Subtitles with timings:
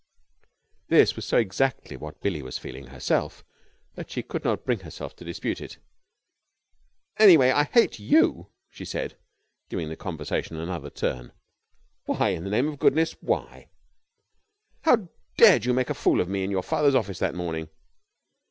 [0.87, 3.43] This was so exactly what Billie was feeling herself
[3.93, 5.77] that she could not bring herself to dispute it.
[7.17, 9.15] "Anyway, I hate you!" she said,
[9.69, 11.33] giving the conversation another turn.
[12.05, 12.29] "Why?
[12.29, 13.69] In the name of goodness, why?"
[14.85, 17.69] "How dared you make a fool of me in your father's office that morning?"